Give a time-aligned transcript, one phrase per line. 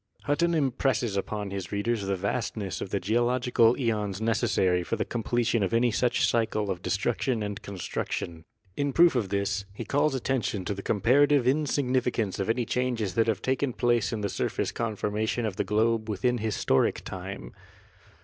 [0.23, 5.21] Hutton impresses upon his readers the vastness of the geological eons necessary for the com
[5.21, 8.43] pletion of any such cycle of destruction and construction.
[8.75, 13.13] In proof of this, he calls attention to the comparative in significance of any changes
[13.13, 17.53] that have taken place in the surface conformation of the globe within historic time.